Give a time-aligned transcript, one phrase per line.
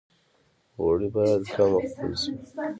[0.81, 2.31] غوړي باید کم وخوړل شي